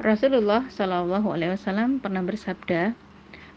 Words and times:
Rasulullah 0.00 0.64
Shallallahu 0.72 1.28
Alaihi 1.28 1.60
Wasallam 1.60 2.00
pernah 2.00 2.24
bersabda 2.24 2.96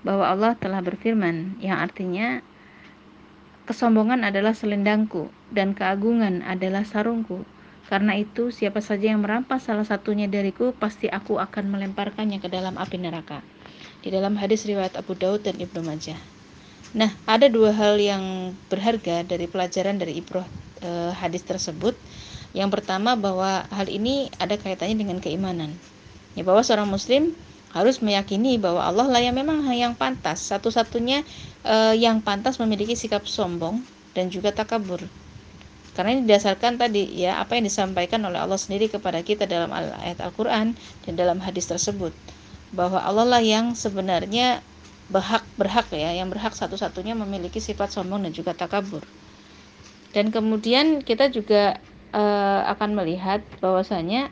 bahwa 0.04 0.28
Allah 0.28 0.60
telah 0.60 0.84
berfirman, 0.84 1.56
yang 1.64 1.80
artinya 1.80 2.44
kesombongan 3.64 4.28
adalah 4.28 4.52
selendangku 4.52 5.32
dan 5.56 5.72
keagungan 5.72 6.44
adalah 6.44 6.84
sarungku. 6.84 7.48
Karena 7.88 8.20
itu, 8.20 8.52
siapa 8.52 8.84
saja 8.84 9.16
yang 9.16 9.24
merampas 9.24 9.72
salah 9.72 9.88
satunya 9.88 10.28
dariku, 10.28 10.76
pasti 10.76 11.08
aku 11.08 11.40
akan 11.40 11.72
melemparkannya 11.72 12.44
ke 12.44 12.52
dalam 12.52 12.76
api 12.76 13.00
neraka. 13.00 13.40
Di 14.04 14.12
dalam 14.12 14.36
hadis 14.36 14.68
riwayat 14.68 15.00
Abu 15.00 15.16
Daud 15.16 15.48
dan 15.48 15.56
Ibnu 15.56 15.80
Majah. 15.80 16.20
Nah, 16.92 17.16
ada 17.24 17.48
dua 17.48 17.72
hal 17.72 18.04
yang 18.04 18.52
berharga 18.68 19.24
dari 19.24 19.48
pelajaran 19.48 19.96
dari 19.96 20.20
ibroh 20.20 20.44
e, 20.84 21.16
hadis 21.16 21.48
tersebut. 21.48 21.96
Yang 22.52 22.84
pertama 22.84 23.16
bahwa 23.16 23.64
hal 23.72 23.88
ini 23.88 24.28
ada 24.44 24.60
kaitannya 24.60 25.00
dengan 25.00 25.24
keimanan 25.24 25.72
ya 26.34 26.42
bahwa 26.46 26.62
seorang 26.66 26.90
muslim 26.90 27.34
harus 27.74 28.06
meyakini 28.06 28.62
bahwa 28.62 28.86
Allah 28.86 29.10
lah 29.10 29.22
yang 29.22 29.34
memang 29.34 29.66
yang 29.74 29.98
pantas. 29.98 30.46
Satu-satunya 30.46 31.26
uh, 31.66 31.98
yang 31.98 32.22
pantas 32.22 32.62
memiliki 32.62 32.94
sikap 32.94 33.26
sombong 33.26 33.82
dan 34.14 34.30
juga 34.30 34.54
takabur. 34.54 35.02
Karena 35.94 36.18
ini 36.18 36.26
didasarkan 36.26 36.82
tadi 36.82 37.06
ya 37.22 37.38
apa 37.42 37.58
yang 37.58 37.66
disampaikan 37.66 38.22
oleh 38.26 38.42
Allah 38.42 38.58
sendiri 38.58 38.90
kepada 38.90 39.22
kita 39.22 39.46
dalam 39.46 39.74
ayat 39.74 40.22
Al-Qur'an 40.22 40.78
dan 41.06 41.14
dalam 41.18 41.42
hadis 41.42 41.66
tersebut. 41.70 42.14
Bahwa 42.74 43.02
Allah 43.02 43.26
lah 43.26 43.42
yang 43.42 43.74
sebenarnya 43.78 44.62
berhak 45.10 45.46
berhak 45.58 45.90
ya 45.94 46.14
yang 46.18 46.34
berhak 46.34 46.58
satu-satunya 46.58 47.14
memiliki 47.14 47.62
sifat 47.62 47.94
sombong 47.94 48.26
dan 48.26 48.34
juga 48.34 48.54
takabur. 48.54 49.06
Dan 50.14 50.30
kemudian 50.30 51.02
kita 51.02 51.30
juga 51.30 51.82
uh, 52.14 52.62
akan 52.70 52.98
melihat 52.98 53.42
bahwasanya 53.62 54.30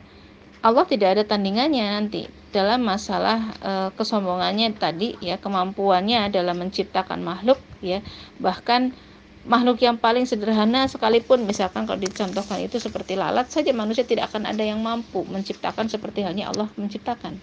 Allah 0.62 0.86
tidak 0.86 1.18
ada 1.18 1.22
tandingannya 1.26 1.82
nanti 1.82 2.30
dalam 2.54 2.86
masalah 2.86 3.50
e, 3.58 3.72
kesombongannya 3.98 4.70
tadi 4.78 5.18
ya 5.18 5.34
kemampuannya 5.34 6.30
dalam 6.30 6.62
menciptakan 6.62 7.18
makhluk 7.18 7.58
ya. 7.82 7.98
Bahkan 8.38 8.94
makhluk 9.42 9.82
yang 9.82 9.98
paling 9.98 10.22
sederhana 10.22 10.86
sekalipun 10.86 11.42
misalkan 11.42 11.82
kalau 11.82 11.98
dicontohkan 11.98 12.62
itu 12.62 12.78
seperti 12.78 13.18
lalat 13.18 13.50
saja 13.50 13.74
manusia 13.74 14.06
tidak 14.06 14.30
akan 14.30 14.46
ada 14.46 14.62
yang 14.62 14.78
mampu 14.78 15.26
menciptakan 15.26 15.90
seperti 15.90 16.22
halnya 16.22 16.46
Allah 16.54 16.70
menciptakan. 16.78 17.42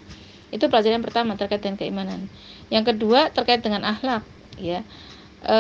Itu 0.50 0.72
pelajaran 0.72 1.04
pertama 1.04 1.36
terkait 1.36 1.60
dengan 1.60 1.76
keimanan. 1.76 2.32
Yang 2.72 2.96
kedua 2.96 3.36
terkait 3.36 3.60
dengan 3.60 3.84
akhlak 3.84 4.24
ya. 4.56 4.80
E, 5.44 5.58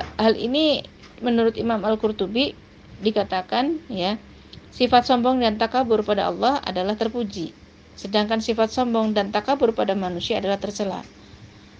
hal 0.00 0.32
ini 0.40 0.80
menurut 1.20 1.60
Imam 1.60 1.84
Al 1.84 2.00
Qurtubi 2.00 2.56
dikatakan 3.04 3.84
ya 3.92 4.16
Sifat 4.72 5.04
sombong 5.08 5.36
dan 5.44 5.54
takabur 5.60 6.00
pada 6.08 6.22
Allah 6.32 6.54
adalah 6.70 6.96
terpuji, 6.96 7.46
sedangkan 8.00 8.40
sifat 8.40 8.68
sombong 8.76 9.12
dan 9.16 9.28
takabur 9.36 9.70
pada 9.78 9.92
manusia 10.04 10.40
adalah 10.40 10.56
tercela. 10.64 11.00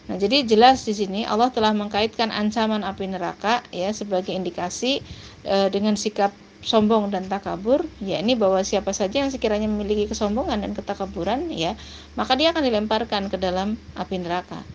Nah, 0.09 0.17
jadi 0.21 0.45
jelas 0.45 0.85
di 0.89 0.95
sini 1.01 1.21
Allah 1.33 1.49
telah 1.57 1.73
mengkaitkan 1.81 2.29
ancaman 2.29 2.83
api 2.91 3.05
neraka 3.15 3.65
ya 3.73 3.89
sebagai 3.97 4.33
indikasi 4.37 5.01
e, 5.47 5.57
dengan 5.75 5.95
sikap 5.97 6.33
sombong 6.71 7.05
dan 7.15 7.25
takabur, 7.33 7.81
yakni 7.97 8.33
bahwa 8.43 8.61
siapa 8.71 8.93
saja 8.93 9.17
yang 9.25 9.33
sekiranya 9.35 9.69
memiliki 9.73 10.05
kesombongan 10.13 10.59
dan 10.63 10.73
ketakaburan 10.79 11.41
ya, 11.49 11.73
maka 12.19 12.33
dia 12.39 12.53
akan 12.53 12.65
dilemparkan 12.69 13.23
ke 13.33 13.37
dalam 13.41 13.69
api 13.97 14.17
neraka. 14.21 14.69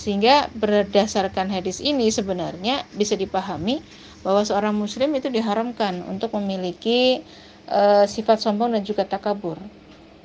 Sehingga 0.00 0.48
berdasarkan 0.54 1.50
hadis 1.50 1.78
ini 1.82 2.06
sebenarnya 2.14 2.86
bisa 2.94 3.14
dipahami 3.18 3.82
bahwa 4.24 4.42
seorang 4.48 4.74
muslim 4.82 5.10
itu 5.18 5.28
diharamkan 5.36 5.94
untuk 6.06 6.30
memiliki 6.38 7.26
e, 7.66 7.80
sifat 8.08 8.38
sombong 8.44 8.76
dan 8.76 8.82
juga 8.86 9.04
takabur. 9.08 9.58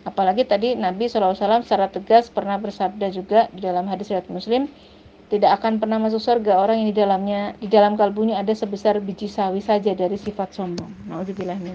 Apalagi 0.05 0.45
tadi 0.45 0.77
Nabi 0.77 1.09
SAW 1.09 1.65
secara 1.65 1.89
tegas 1.89 2.29
pernah 2.29 2.61
bersabda 2.61 3.07
juga 3.09 3.49
di 3.49 3.65
dalam 3.65 3.89
hadis 3.89 4.13
riwayat 4.13 4.29
Muslim, 4.29 4.69
tidak 5.33 5.57
akan 5.57 5.81
pernah 5.81 5.97
masuk 5.97 6.21
surga 6.21 6.61
orang 6.61 6.85
yang 6.85 6.89
di 6.93 6.97
dalamnya 6.97 7.41
di 7.57 7.65
dalam 7.65 7.97
kalbunya 7.97 8.37
ada 8.37 8.53
sebesar 8.53 9.01
biji 9.01 9.25
sawi 9.25 9.59
saja 9.59 9.97
dari 9.97 10.15
sifat 10.21 10.53
sombong. 10.53 11.09
Nauzubillah 11.09 11.57
min 11.57 11.73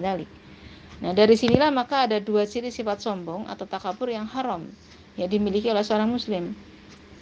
Nah, 1.01 1.17
dari 1.17 1.35
sinilah 1.35 1.73
maka 1.73 2.07
ada 2.07 2.21
dua 2.21 2.45
ciri 2.45 2.69
sifat 2.69 3.01
sombong 3.01 3.49
atau 3.49 3.65
takabur 3.65 4.13
yang 4.13 4.29
haram 4.29 4.69
yang 5.17 5.29
dimiliki 5.33 5.73
oleh 5.73 5.83
seorang 5.83 6.13
muslim. 6.13 6.55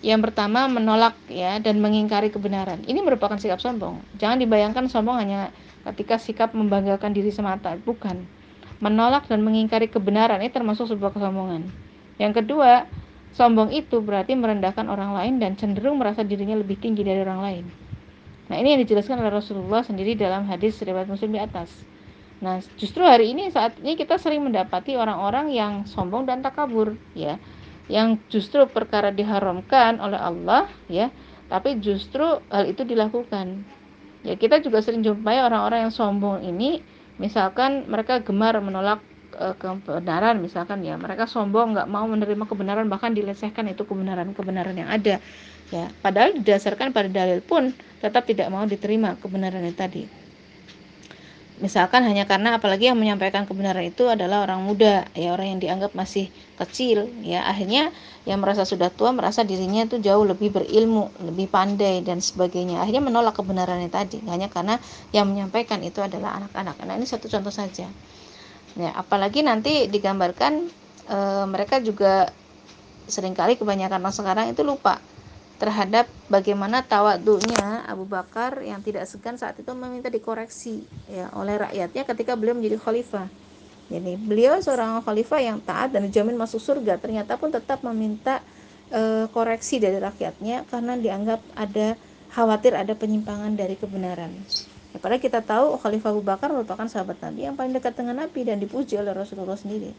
Yang 0.03 0.31
pertama 0.31 0.66
menolak 0.71 1.19
ya 1.27 1.59
dan 1.59 1.82
mengingkari 1.82 2.31
kebenaran. 2.31 2.82
Ini 2.87 3.03
merupakan 3.03 3.38
sikap 3.38 3.59
sombong. 3.59 4.06
Jangan 4.15 4.38
dibayangkan 4.43 4.87
sombong 4.91 5.16
hanya 5.19 5.50
ketika 5.93 6.21
sikap 6.21 6.53
membanggakan 6.53 7.12
diri 7.12 7.32
semata, 7.32 7.76
bukan 7.81 8.25
menolak 8.78 9.26
dan 9.26 9.43
mengingkari 9.43 9.91
kebenaran 9.91 10.38
ini 10.38 10.53
termasuk 10.54 10.87
sebuah 10.87 11.10
kesombongan. 11.15 11.66
Yang 12.19 12.43
kedua, 12.43 12.87
sombong 13.34 13.75
itu 13.75 13.98
berarti 14.03 14.34
merendahkan 14.38 14.87
orang 14.87 15.15
lain 15.15 15.34
dan 15.43 15.59
cenderung 15.59 15.98
merasa 15.98 16.22
dirinya 16.22 16.54
lebih 16.59 16.78
tinggi 16.78 17.03
dari 17.03 17.22
orang 17.22 17.41
lain. 17.43 17.65
Nah, 18.48 18.56
ini 18.56 18.75
yang 18.75 18.81
dijelaskan 18.81 19.21
oleh 19.21 19.32
Rasulullah 19.34 19.84
sendiri 19.84 20.16
dalam 20.16 20.48
hadis 20.48 20.81
riwayat 20.81 21.10
Muslim 21.10 21.37
di 21.37 21.41
atas. 21.43 21.69
Nah, 22.38 22.62
justru 22.78 23.03
hari 23.03 23.34
ini 23.34 23.50
saat 23.50 23.77
ini 23.82 23.98
kita 23.98 24.16
sering 24.16 24.47
mendapati 24.47 24.94
orang-orang 24.94 25.50
yang 25.53 25.72
sombong 25.84 26.25
dan 26.25 26.41
takabur, 26.41 26.94
ya. 27.12 27.37
Yang 27.91 28.21
justru 28.31 28.65
perkara 28.69 29.10
diharamkan 29.10 29.98
oleh 29.98 30.21
Allah, 30.21 30.71
ya, 30.87 31.10
tapi 31.48 31.81
justru 31.82 32.25
hal 32.48 32.65
itu 32.69 32.84
dilakukan. 32.84 33.65
Ya, 34.28 34.37
kita 34.37 34.61
juga 34.61 34.84
sering 34.84 35.00
jumpai 35.00 35.41
orang-orang 35.41 35.89
yang 35.89 35.94
sombong 35.94 36.44
ini 36.44 36.84
misalkan 37.16 37.89
mereka 37.89 38.21
gemar 38.21 38.61
menolak 38.61 39.00
e, 39.33 39.47
kebenaran 39.56 40.37
misalkan 40.44 40.84
ya 40.84 41.00
mereka 41.00 41.25
sombong 41.25 41.72
nggak 41.72 41.89
mau 41.89 42.05
menerima 42.05 42.44
kebenaran 42.44 42.87
bahkan 42.93 43.16
dilecehkan 43.16 43.65
itu 43.72 43.89
kebenaran-kebenaran 43.89 44.77
yang 44.77 44.91
ada. 44.93 45.16
Ya 45.72 45.89
padahal 46.05 46.37
didasarkan 46.37 46.93
pada 46.93 47.09
dalil 47.09 47.41
pun 47.41 47.72
tetap 48.05 48.28
tidak 48.28 48.53
mau 48.53 48.69
diterima 48.69 49.16
kebenaran 49.16 49.65
itu 49.65 49.78
tadi 49.81 50.03
misalkan 51.59 52.07
hanya 52.07 52.25
karena 52.25 52.59
apalagi 52.59 52.91
yang 52.91 52.99
menyampaikan 52.99 53.47
kebenaran 53.47 53.87
itu 53.87 54.07
adalah 54.07 54.47
orang 54.47 54.63
muda 54.63 55.07
ya 55.15 55.35
orang 55.35 55.57
yang 55.57 55.61
dianggap 55.61 55.93
masih 55.95 56.31
kecil 56.59 57.11
ya. 57.23 57.47
Akhirnya 57.47 57.91
yang 58.25 58.39
merasa 58.39 58.63
sudah 58.63 58.91
tua 58.91 59.11
merasa 59.11 59.43
dirinya 59.43 59.87
itu 59.87 59.99
jauh 59.99 60.23
lebih 60.23 60.55
berilmu 60.55 61.11
lebih 61.23 61.51
pandai 61.51 62.03
dan 62.07 62.23
sebagainya. 62.23 62.83
Akhirnya 62.83 63.03
menolak 63.03 63.35
kebenarannya 63.35 63.91
tadi 63.91 64.23
hanya 64.31 64.47
karena 64.47 64.79
yang 65.11 65.27
menyampaikan 65.31 65.83
itu 65.83 65.99
adalah 65.99 66.39
anak-anak. 66.39 66.79
Nah 66.83 66.95
ini 66.95 67.07
satu 67.07 67.27
contoh 67.27 67.53
saja. 67.53 67.91
Ya 68.79 68.91
apalagi 68.95 69.43
nanti 69.43 69.91
digambarkan 69.91 70.71
e, 71.11 71.19
mereka 71.51 71.83
juga 71.83 72.31
sering 73.09 73.35
kali 73.35 73.57
kebanyakan 73.57 73.99
orang 74.05 74.15
sekarang 74.15 74.47
itu 74.53 74.63
lupa 74.63 75.01
terhadap 75.59 76.07
bagaimana 76.31 76.87
tawadunya 76.87 77.83
Abu 77.91 78.07
Bakar 78.07 78.63
yang 78.63 78.79
tidak 78.79 79.11
segan 79.11 79.35
saat 79.35 79.59
itu 79.59 79.71
meminta 79.75 80.07
dikoreksi 80.07 80.87
ya 81.11 81.35
oleh 81.35 81.59
rakyatnya 81.59 82.07
ketika 82.07 82.39
beliau 82.39 82.55
menjadi 82.55 82.79
khalifah. 82.79 83.27
Jadi 83.91 84.15
beliau 84.21 84.63
seorang 84.63 85.03
khalifah 85.03 85.41
yang 85.43 85.59
taat 85.59 85.91
dan 85.91 86.07
dijamin 86.07 86.39
masuk 86.39 86.63
surga, 86.63 87.01
ternyata 87.01 87.35
pun 87.41 87.51
tetap 87.51 87.83
meminta 87.83 88.39
e, 88.93 89.27
koreksi 89.35 89.81
dari 89.83 89.99
rakyatnya 89.99 90.69
karena 90.69 90.95
dianggap 90.95 91.41
ada 91.57 91.97
khawatir 92.31 92.77
ada 92.77 92.93
penyimpangan 92.95 93.57
dari 93.57 93.75
kebenaran. 93.75 94.31
Ya, 94.93 94.99
padahal 95.01 95.21
kita 95.21 95.41
tahu 95.45 95.77
Khalifah 95.81 96.13
Abu 96.13 96.23
Bakar 96.25 96.49
merupakan 96.53 96.85
sahabat 96.89 97.21
Nabi 97.21 97.49
yang 97.49 97.57
paling 97.57 97.73
dekat 97.77 97.97
dengan 97.97 98.25
Nabi 98.25 98.41
dan 98.45 98.61
dipuji 98.61 98.97
oleh 98.97 99.13
Rasulullah 99.13 99.57
sendiri. 99.57 99.93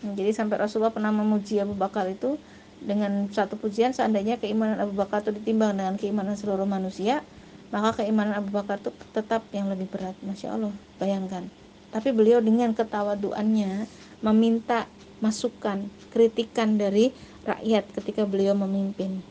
Jadi 0.00 0.32
sampai 0.32 0.56
Rasulullah 0.56 0.92
pernah 0.92 1.12
memuji 1.12 1.60
Abu 1.60 1.76
Bakar 1.76 2.08
itu 2.08 2.40
dengan 2.80 3.28
satu 3.28 3.60
pujian 3.60 3.92
seandainya 3.92 4.40
keimanan 4.40 4.80
Abu 4.80 4.96
Bakar 4.96 5.20
itu 5.20 5.36
ditimbang 5.36 5.76
dengan 5.76 5.94
keimanan 6.00 6.34
seluruh 6.34 6.64
manusia 6.64 7.20
maka 7.70 8.02
keimanan 8.02 8.42
Abu 8.42 8.50
Bakar 8.50 8.82
itu 8.82 8.90
tetap 9.14 9.46
yang 9.54 9.70
lebih 9.70 9.86
berat. 9.86 10.18
Masya 10.26 10.58
Allah 10.58 10.74
bayangkan. 10.98 11.46
Tapi 11.90 12.10
beliau 12.10 12.42
dengan 12.42 12.74
ketawaduannya 12.74 13.86
meminta 14.22 14.90
masukan 15.22 15.86
kritikan 16.10 16.78
dari 16.78 17.14
rakyat 17.46 17.86
ketika 17.94 18.26
beliau 18.26 18.54
memimpin. 18.58 19.22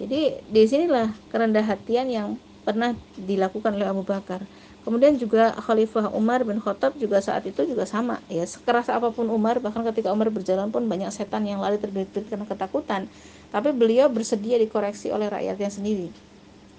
Jadi 0.00 0.42
di 0.48 0.62
sinilah 0.64 1.12
kerendah 1.30 1.64
hatian 1.64 2.08
yang 2.10 2.28
pernah 2.64 2.96
dilakukan 3.20 3.76
oleh 3.76 3.88
Abu 3.88 4.02
Bakar 4.02 4.42
Kemudian 4.84 5.16
juga 5.16 5.56
Khalifah 5.56 6.12
Umar 6.12 6.44
bin 6.44 6.60
Khattab 6.60 6.92
juga 7.00 7.16
saat 7.24 7.48
itu 7.48 7.64
juga 7.64 7.88
sama. 7.88 8.20
Ya 8.28 8.44
sekeras 8.44 8.92
apa 8.92 9.08
pun 9.08 9.32
Umar 9.32 9.56
bahkan 9.56 9.80
ketika 9.88 10.12
Umar 10.12 10.28
berjalan 10.28 10.68
pun 10.68 10.84
banyak 10.84 11.08
setan 11.08 11.48
yang 11.48 11.64
lari 11.64 11.80
terbelit-belit 11.80 12.28
karena 12.28 12.44
ketakutan. 12.44 13.08
Tapi 13.48 13.72
beliau 13.72 14.12
bersedia 14.12 14.60
dikoreksi 14.60 15.08
oleh 15.08 15.32
rakyatnya 15.32 15.72
sendiri. 15.72 16.12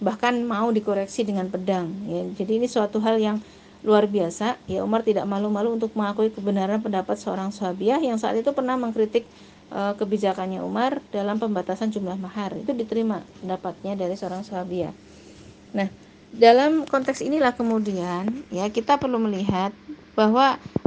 Bahkan 0.05 0.45
mau 0.45 0.69
dikoreksi 0.69 1.25
dengan 1.25 1.49
pedang. 1.49 1.89
Ya 2.05 2.21
jadi 2.37 2.61
ini 2.61 2.69
suatu 2.69 3.01
hal 3.01 3.17
yang 3.17 3.41
luar 3.81 4.05
biasa. 4.05 4.61
Ya 4.69 4.85
Umar 4.85 5.01
tidak 5.01 5.25
malu-malu 5.25 5.73
untuk 5.73 5.89
mengakui 5.97 6.29
kebenaran 6.29 6.85
pendapat 6.85 7.17
seorang 7.17 7.49
sahabiah 7.49 7.97
yang 7.97 8.21
saat 8.21 8.37
itu 8.37 8.53
pernah 8.53 8.77
mengkritik 8.77 9.25
e, 9.73 9.81
kebijakannya 9.97 10.61
Umar 10.61 11.01
dalam 11.09 11.41
pembatasan 11.41 11.89
jumlah 11.89 12.21
mahar. 12.21 12.53
Itu 12.53 12.77
diterima 12.77 13.25
pendapatnya 13.41 13.97
dari 13.97 14.13
seorang 14.13 14.45
sahabiah 14.45 14.93
nah 15.75 15.91
dalam 16.43 16.71
konteks 16.91 17.19
inilah 17.27 17.53
kemudian 17.59 18.23
ya 18.57 18.65
kita 18.77 18.93
perlu 19.01 19.17
melihat 19.25 19.71
bahwa 20.19 20.45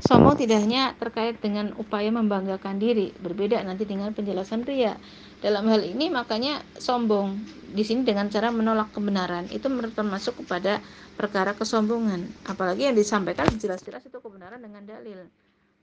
sombong 0.09 0.37
tidak 0.41 0.59
hanya 0.65 0.83
terkait 1.01 1.37
dengan 1.45 1.67
upaya 1.83 2.09
membanggakan 2.09 2.77
diri, 2.85 3.13
berbeda 3.25 3.61
nanti 3.69 3.85
dengan 3.85 4.11
penjelasan 4.17 4.65
pria. 4.67 4.97
Dalam 5.45 5.65
hal 5.71 5.85
ini 5.85 6.09
makanya 6.19 6.65
sombong 6.87 7.29
di 7.77 7.83
sini 7.85 8.01
dengan 8.09 8.27
cara 8.35 8.49
menolak 8.49 8.89
kebenaran 8.97 9.45
itu 9.53 9.67
termasuk 9.93 10.35
kepada 10.45 10.81
perkara 11.19 11.53
kesombongan. 11.61 12.21
Apalagi 12.51 12.89
yang 12.89 12.97
disampaikan 12.97 13.49
jelas-jelas 13.61 14.03
itu 14.09 14.19
kebenaran 14.25 14.61
dengan 14.65 14.83
dalil. 14.89 15.29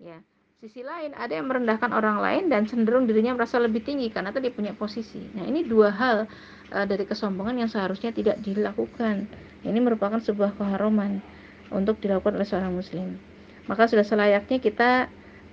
Ya. 0.01 0.25
Sisi 0.59 0.81
lain 0.81 1.11
ada 1.13 1.35
yang 1.35 1.51
merendahkan 1.51 1.91
orang 1.91 2.17
lain 2.23 2.43
dan 2.47 2.65
cenderung 2.65 3.05
dirinya 3.05 3.35
merasa 3.35 3.59
lebih 3.59 3.83
tinggi 3.83 4.09
karena 4.09 4.31
tadi 4.31 4.49
punya 4.49 4.71
posisi. 4.73 5.19
Nah, 5.35 5.45
ini 5.45 5.67
dua 5.67 5.91
hal 5.91 6.25
e, 6.71 6.77
dari 6.87 7.03
kesombongan 7.05 7.65
yang 7.65 7.69
seharusnya 7.69 8.15
tidak 8.15 8.39
dilakukan. 8.41 9.27
Ini 9.61 9.79
merupakan 9.83 10.17
sebuah 10.17 10.55
keharuman 10.57 11.19
untuk 11.69 11.99
dilakukan 11.99 12.39
oleh 12.39 12.47
seorang 12.47 12.73
muslim 12.73 13.19
maka 13.65 13.89
sudah 13.89 14.05
selayaknya 14.05 14.57
kita 14.61 14.91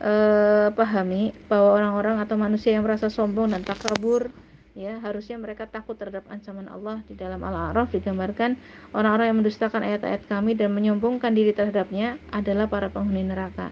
eh, 0.00 0.68
pahami 0.72 1.32
bahwa 1.48 1.80
orang-orang 1.80 2.16
atau 2.20 2.36
manusia 2.36 2.76
yang 2.76 2.84
merasa 2.84 3.08
sombong 3.08 3.52
dan 3.52 3.64
takabur 3.64 4.28
ya 4.72 4.96
harusnya 5.04 5.36
mereka 5.36 5.68
takut 5.68 6.00
terhadap 6.00 6.24
ancaman 6.32 6.64
Allah 6.64 7.04
di 7.04 7.12
dalam 7.12 7.44
Al-A'raf 7.44 7.92
digambarkan 7.92 8.56
orang-orang 8.96 9.26
yang 9.28 9.38
mendustakan 9.44 9.84
ayat-ayat 9.84 10.24
kami 10.24 10.56
dan 10.56 10.72
menyombongkan 10.72 11.36
diri 11.36 11.52
terhadapnya 11.52 12.16
adalah 12.32 12.72
para 12.72 12.88
penghuni 12.88 13.20
neraka 13.20 13.68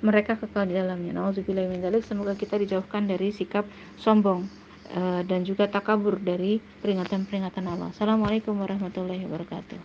mereka 0.00 0.36
kekal 0.36 0.68
di 0.68 0.76
dalamnya. 0.76 1.16
Nauzubillah 1.16 1.68
min 1.68 1.80
semoga 2.04 2.36
kita 2.36 2.60
dijauhkan 2.60 3.08
dari 3.08 3.32
sikap 3.32 3.64
sombong 3.96 4.48
uh, 4.96 5.20
dan 5.24 5.44
juga 5.44 5.68
takabur 5.68 6.20
dari 6.20 6.60
peringatan-peringatan 6.84 7.64
Allah. 7.64 7.88
Assalamualaikum 7.92 8.56
warahmatullahi 8.60 9.24
wabarakatuh 9.24 9.80